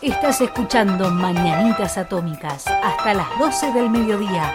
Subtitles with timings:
[0.00, 4.54] Estás escuchando Mañanitas Atómicas hasta las 12 del mediodía.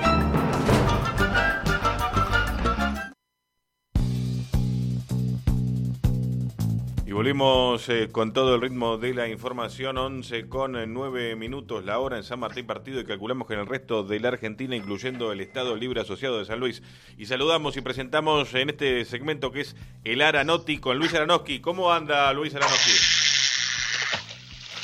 [7.05, 11.83] Y volvimos eh, con todo el ritmo de la información, 11 con 9 eh, minutos
[11.83, 14.77] la hora en San Martín Partido y calculamos que en el resto de la Argentina,
[14.77, 16.81] incluyendo el Estado Libre Asociado de San Luis.
[17.17, 19.75] Y saludamos y presentamos en este segmento que es
[20.05, 21.59] el Aranotti con Luis Aranoski.
[21.59, 23.22] ¿Cómo anda Luis Aranoski?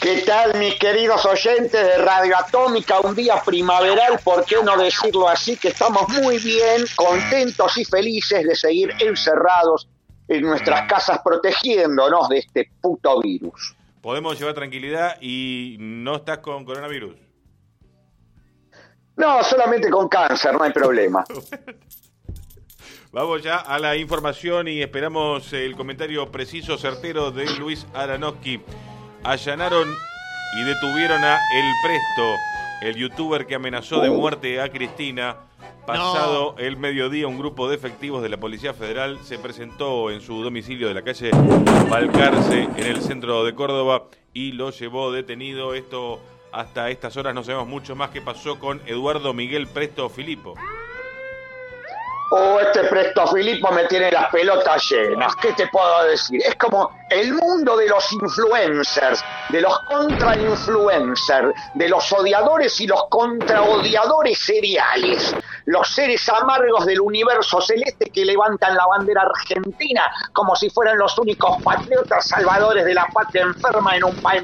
[0.01, 3.01] ¿Qué tal, mis queridos oyentes de Radio Atómica?
[3.01, 5.57] Un día primaveral, ¿por qué no decirlo así?
[5.57, 9.89] Que estamos muy bien, contentos y felices de seguir encerrados
[10.29, 13.75] en nuestras casas protegiéndonos de este puto virus.
[14.01, 17.17] Podemos llevar tranquilidad y no estás con coronavirus.
[19.17, 21.25] No, solamente con cáncer, no hay problema.
[23.11, 28.61] Vamos ya a la información y esperamos el comentario preciso, certero de Luis Aranowski
[29.23, 29.87] allanaron
[30.55, 32.35] y detuvieron a El Presto,
[32.81, 35.37] el youtuber que amenazó de muerte a Cristina.
[35.85, 40.43] Pasado el mediodía, un grupo de efectivos de la Policía Federal se presentó en su
[40.43, 41.31] domicilio de la calle
[41.89, 45.73] Balcarce, en el centro de Córdoba, y lo llevó detenido.
[45.73, 46.19] Esto
[46.51, 50.53] hasta estas horas no sabemos mucho más qué pasó con Eduardo Miguel Presto Filipo.
[52.31, 55.35] Oh, este Presto Filipo me tiene las pelotas llenas.
[55.37, 56.39] ¿Qué te puedo decir?
[56.45, 63.05] Es como el mundo de los influencers, de los contra-influencers, de los odiadores y los
[63.09, 65.35] contra-odiadores seriales,
[65.65, 70.03] los seres amargos del universo celeste que levantan la bandera argentina
[70.33, 74.43] como si fueran los únicos patriotas salvadores de la patria enferma en un país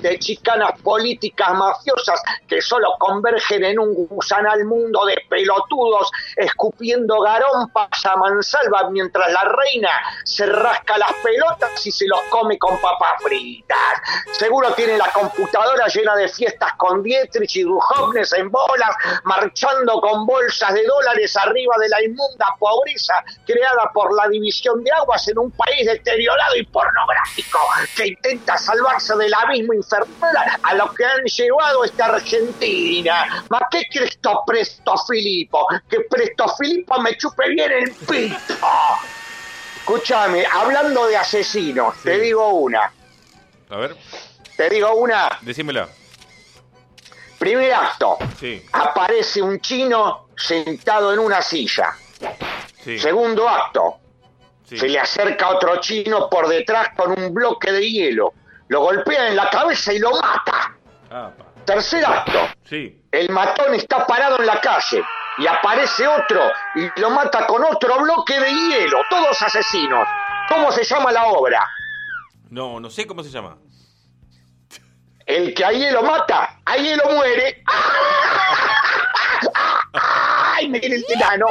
[0.00, 8.04] de chicanas políticas mafiosas que solo convergen en un gusanal mundo de pelotudos escupiendo garompas
[8.04, 9.90] a mansalva mientras la reina
[10.24, 13.76] se rasca las pelotas y se los come con papas fritas.
[14.32, 20.26] Seguro tiene la computadora llena de fiestas con Dietrich y Duhovnes en bolas, marchando con
[20.26, 23.14] bolsas de dólares arriba de la inmunda pobreza
[23.46, 27.58] creada por la división de aguas en un país deteriorado y pornográfico
[27.96, 33.44] que intenta salvarse del abismo infernal a lo que han llevado esta Argentina.
[33.50, 35.66] ¿Ma qué Cristo Presto Filipo?
[35.88, 38.54] Que Presto Filipo me chupe bien el pito.
[39.82, 42.92] Escúchame, hablando de asesinos, te digo una.
[43.68, 43.96] A ver.
[44.56, 45.40] Te digo una.
[45.40, 45.88] Decímela.
[47.36, 48.16] Primer acto.
[48.38, 48.64] Sí.
[48.70, 51.96] Aparece un chino sentado en una silla.
[52.80, 52.96] Sí.
[52.96, 53.96] Segundo acto.
[54.68, 54.78] Sí.
[54.78, 58.34] Se le acerca otro chino por detrás con un bloque de hielo.
[58.68, 60.76] Lo golpea en la cabeza y lo mata.
[61.10, 61.32] Ah.
[61.64, 62.38] Tercer acto.
[62.70, 63.02] Sí.
[63.10, 65.02] El matón está parado en la calle
[65.38, 66.40] y aparece otro
[66.74, 68.98] y lo mata con otro bloque de hielo.
[69.08, 70.06] Todos asesinos.
[70.48, 71.68] ¿Cómo se llama la obra?
[72.50, 73.56] No, no sé cómo se llama.
[75.24, 77.62] El que a hielo mata, a hielo muere.
[77.66, 78.01] ¡Ay,
[80.72, 81.46] me viene el enano!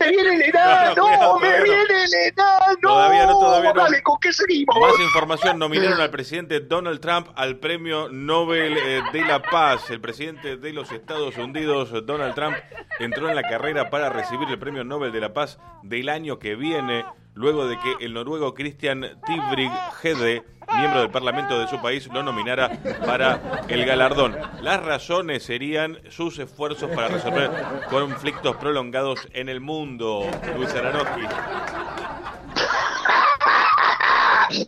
[0.00, 0.94] ¡Me viene el enano!
[1.02, 1.64] Cuidado, ¡Me no.
[1.64, 2.76] viene el enano!
[2.80, 3.82] Todavía no, todavía no.
[3.82, 4.76] Dale, ¿con qué seguimos?
[4.80, 9.90] Más información, nominaron al presidente Donald Trump al premio Nobel eh, de la Paz.
[9.90, 12.56] El presidente de los Estados Unidos, Donald Trump,
[12.98, 16.54] entró en la carrera para recibir el premio Nobel de la Paz del año que
[16.54, 17.04] viene,
[17.34, 20.44] luego de que el noruego Christian Tybring-Gjedde,
[20.76, 22.70] miembro del Parlamento de su país, lo nominara
[23.04, 24.36] para el galardón.
[24.60, 27.50] Las razones serían sus esfuerzos para resolver
[27.90, 30.28] conflictos prolongados en el mundo.
[30.56, 31.22] Luis Aranowski.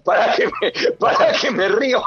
[0.04, 0.50] para que
[0.98, 2.02] para que me río.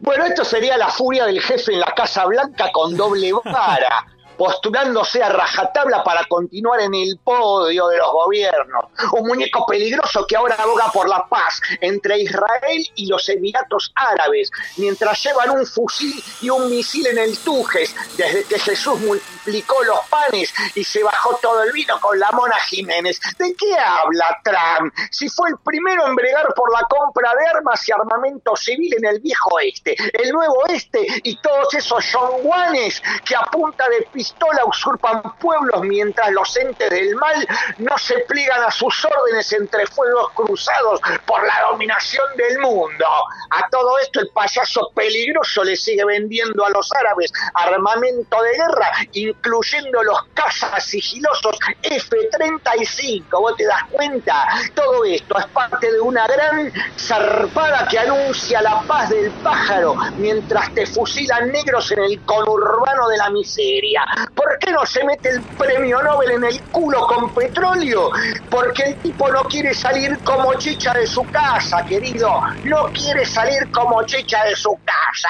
[0.00, 4.06] bueno, esto sería la furia del jefe en la Casa Blanca con doble vara,
[4.38, 8.84] postulándose a rajatabla para continuar en el podio de los gobiernos.
[9.12, 14.50] Un muñeco peligroso que ahora aboga por la paz entre Israel y los Emiratos Árabes,
[14.76, 19.98] mientras llevan un fusil y un misil en el Tujes, desde que Jesús multiplicó los
[20.08, 23.20] panes y se bajó todo el vino con la mona Jiménez.
[23.38, 24.94] ¿De qué habla Trump?
[25.10, 29.06] Si fue el primero en bregar por la compra de armas y armamento civil en
[29.06, 34.64] el viejo oeste, el nuevo oeste y todos esos yonguanes que a punta de pistola
[34.66, 37.46] usurpan pueblos mientras los entes del mal
[37.78, 43.06] no se pliegan a sus órdenes entre fuegos cruzados por la dominación del mundo.
[43.50, 48.92] A todo esto el payaso peligroso le sigue vendiendo a los árabes armamento de guerra,
[49.12, 53.24] incluyendo los cazas sigilosos F-35.
[53.30, 54.46] ¿Vos te das cuenta?
[54.74, 60.72] Todo esto es parte de una gran zarpada que anuncia la paz del pájaro mientras
[60.74, 64.04] te fusilan negros en el conurbano de la miseria.
[64.34, 68.10] ¿Por qué no se mete el premio Nobel en el culo con petróleo?
[68.50, 72.40] Porque el tipo no quiere salir como chicha de su casa, querido.
[72.64, 75.28] No quiere salir como chicha de su casa.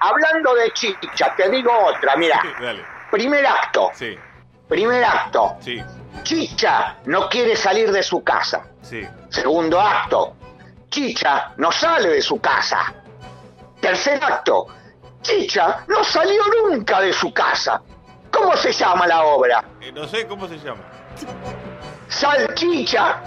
[0.00, 2.40] Hablando de chicha, te digo otra, mira.
[3.10, 3.90] Primer acto.
[3.94, 4.18] Sí,
[4.68, 5.56] Primer acto.
[5.60, 5.80] sí,
[6.24, 8.64] Chicha no quiere salir de su casa.
[8.82, 9.06] sí.
[9.28, 10.34] Segundo acto.
[10.88, 12.92] Chicha no sale de su casa.
[13.80, 14.66] Tercer acto.
[15.20, 17.80] Chicha no salió nunca de su casa.
[18.30, 19.64] ¿Cómo se llama la obra?
[19.80, 20.82] Eh, no sé cómo se llama.
[22.08, 23.20] Salchicha.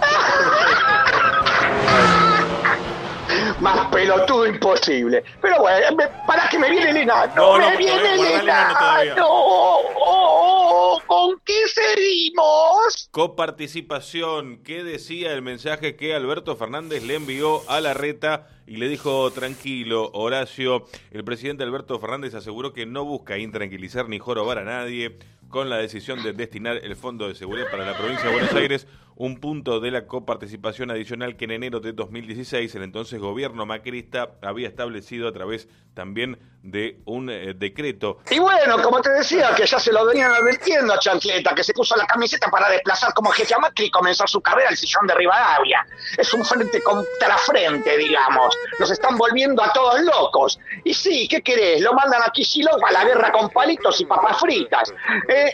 [3.60, 5.22] Más pelotudo imposible.
[5.40, 7.32] Pero bueno, me- para que me viene el enano.
[7.36, 9.12] No, no, me viene el guardá el enano todavía.
[9.12, 9.26] enano.
[9.28, 13.08] Oh, oh, oh, ¿Con qué seguimos?
[13.10, 14.62] Coparticipación.
[14.62, 19.28] ¿Qué decía el mensaje que Alberto Fernández le envió a la reta y le dijo
[19.32, 20.86] tranquilo, Horacio?
[21.10, 25.18] El presidente Alberto Fernández aseguró que no busca intranquilizar ni jorobar a nadie
[25.50, 28.86] con la decisión de destinar el Fondo de Seguridad para la provincia de Buenos Aires,
[29.16, 34.30] un punto de la coparticipación adicional que en enero de 2016 el entonces gobierno macrista
[34.40, 38.18] había establecido a través también de un eh, decreto.
[38.30, 41.72] Y bueno, como te decía, que ya se lo venían advirtiendo a Chancleta, que se
[41.72, 45.06] puso la camiseta para desplazar como jefe a Macri y comenzar su carrera al sillón
[45.06, 45.86] de Rivadavia.
[46.16, 48.56] Es un frente contra frente, digamos.
[48.78, 50.58] Nos están volviendo a todos locos.
[50.84, 51.80] Y sí, ¿qué querés?
[51.80, 54.92] Lo mandan a Kicillof a la guerra con palitos y papas fritas.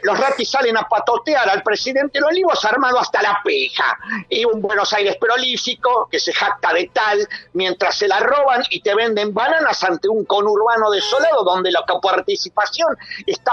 [0.02, 3.98] Los ratis salen a patotear al presidente de Olivos armado hasta la peja.
[4.28, 8.80] Y un Buenos Aires prolífico que se jacta de tal mientras se la roban y
[8.80, 12.96] te venden bananas ante un conurbano desolado donde la coparticipación
[13.26, 13.52] está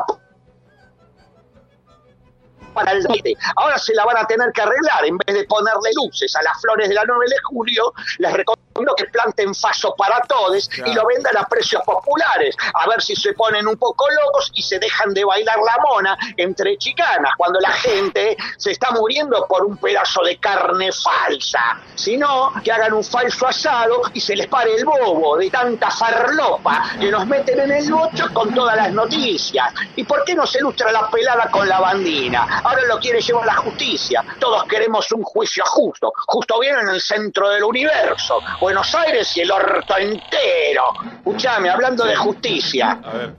[2.74, 3.36] para el aire.
[3.56, 5.06] Ahora se la van a tener que arreglar.
[5.06, 8.94] En vez de ponerle luces a las flores de la 9 de julio, les recomiendo
[8.96, 10.92] que planten faso para todos Claro.
[10.92, 12.56] y lo vendan a precios populares.
[12.74, 16.18] A ver si se ponen un poco locos y se dejan de bailar la mona
[16.38, 21.80] entre chicanas cuando la gente se está muriendo por un pedazo de carne falsa.
[21.96, 25.90] Si no, que hagan un falso asado y se les pare el bobo de tanta
[25.92, 29.74] farlopa que nos meten en el bocho con todas las noticias.
[29.96, 32.62] ¿Y por qué no se ilustra la pelada con la bandina?
[32.64, 34.24] Ahora lo quiere llevar la justicia.
[34.40, 36.12] Todos queremos un juicio justo.
[36.28, 38.40] Justo bien en el centro del universo.
[38.62, 40.86] Buenos Aires y el orto entero.
[41.18, 43.00] Escuchame, hablando de justicia.
[43.04, 43.36] A ver.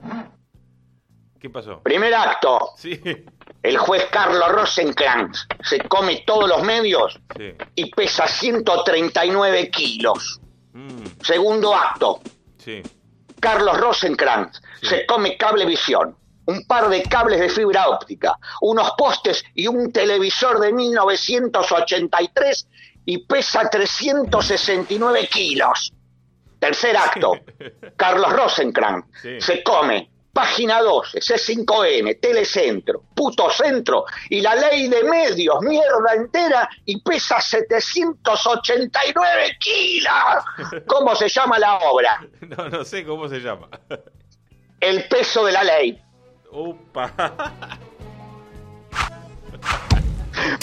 [1.39, 1.79] ¿Qué pasó?
[1.81, 2.71] Primer acto.
[2.77, 2.99] Sí,
[3.61, 7.53] El juez Carlos Rosenkrantz se come todos los medios sí.
[7.75, 10.39] y pesa 139 kilos.
[10.73, 12.21] Mm, Segundo acto.
[12.57, 12.81] sí.
[13.39, 16.15] Carlos Rosenkrantz se come cablevisión,
[16.47, 22.67] un par de cables de fibra óptica, unos postes y un televisor de 1983
[23.05, 25.93] y pesa 369 kilos.
[26.59, 27.33] Tercer acto.
[27.97, 29.39] Carlos Rosenkrantz Sí.
[29.41, 36.67] se come Página 12, C5N, Telecentro, Puto Centro y la ley de medios, mierda entera,
[36.83, 40.13] y pesa 789 kilos.
[40.87, 42.27] ¿Cómo se llama la obra?
[42.41, 43.69] No, no sé cómo se llama.
[44.81, 46.01] El peso de la ley.
[46.55, 47.11] Upa.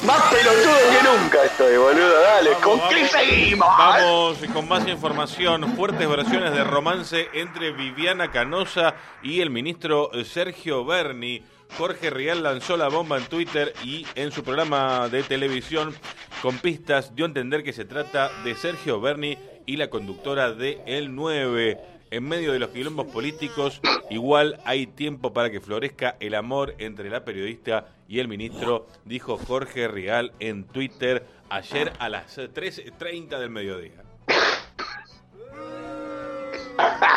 [0.06, 2.20] Más pelotudo que nunca estoy, boludo.
[2.20, 3.10] Dale, Vamos, ¿con qué vamos.
[3.10, 3.68] seguimos?
[3.78, 5.76] Vamos con más información.
[5.76, 11.42] Fuertes versiones de romance entre Viviana Canosa y el ministro Sergio Berni.
[11.78, 15.94] Jorge Rial lanzó la bomba en Twitter y en su programa de televisión
[16.42, 20.80] con pistas dio a entender que se trata de Sergio Berni y la conductora de
[20.86, 21.80] El 9.
[22.12, 27.08] En medio de los quilombos políticos, igual hay tiempo para que florezca el amor entre
[27.08, 33.48] la periodista y el ministro, dijo Jorge Rial en Twitter ayer a las 13.30 del
[33.48, 34.04] mediodía.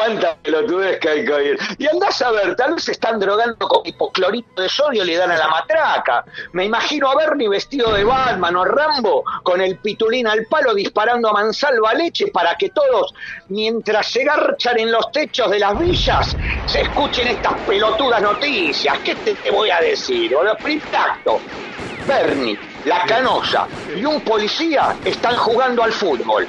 [0.00, 1.58] Cuántas pelotudez que hay que oír.
[1.76, 5.30] Y andás a ver, tal vez se están drogando con hipoclorito de sodio le dan
[5.30, 6.24] a la matraca.
[6.52, 11.28] Me imagino a Bernie vestido de Batman o Rambo con el pitulín al palo disparando
[11.28, 13.12] a mansalva leche para que todos,
[13.48, 18.98] mientras se garchan en los techos de las villas, se escuchen estas pelotudas noticias.
[19.04, 20.34] ¿Qué te, voy a decir?
[20.62, 21.40] Primer acto.
[22.06, 26.48] Bernie, la canosa y un policía están jugando al fútbol.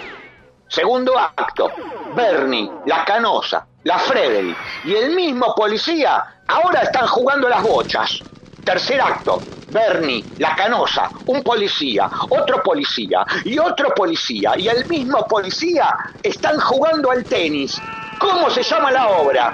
[0.71, 1.69] Segundo acto,
[2.15, 8.19] Bernie, la canosa, la Frederick y el mismo policía ahora están jugando las bochas.
[8.63, 15.27] Tercer acto, Bernie, la canosa, un policía, otro policía y otro policía y el mismo
[15.27, 17.77] policía están jugando al tenis.
[18.17, 19.53] ¿Cómo se llama la obra?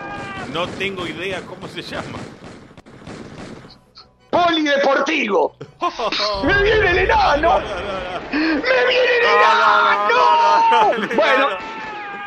[0.53, 2.19] No tengo idea cómo se llama.
[4.47, 5.57] Polideportivo.
[6.45, 7.59] ¡Me viene el enano!
[8.31, 10.17] ¡Me viene el enano!
[11.15, 11.49] Bueno,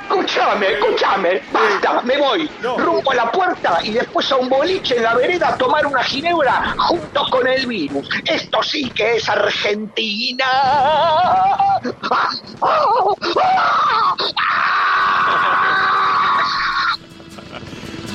[0.03, 2.51] escúchame, escúchame, basta, me voy.
[2.61, 6.03] Rumbo a la puerta y después a un boliche en la vereda a tomar una
[6.05, 8.07] ginebra junto con el virus.
[8.27, 10.45] Esto sí que es Argentina.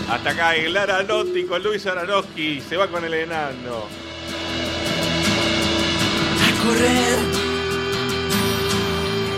[0.09, 2.61] Hasta acá el Aranotti con Luis Aranowski.
[2.61, 3.87] Se va con el enano.
[6.45, 7.17] A correr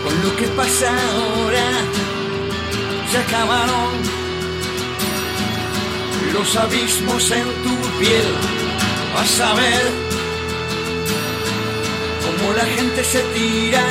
[0.04, 1.70] con lo que pasa ahora.
[3.10, 3.92] Se acabaron
[6.34, 8.26] los abismos en tu piel.
[9.14, 9.82] Vas a ver
[12.24, 13.84] cómo la gente se tira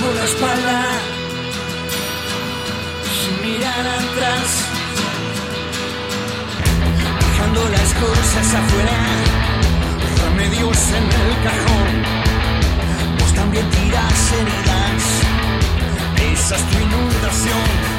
[0.00, 1.13] por la espalda
[8.06, 8.98] cosas afuera,
[10.22, 11.90] remedios en el cajón.
[13.18, 15.04] Vos también tiras heridas,
[16.32, 17.93] esa es tu inundación.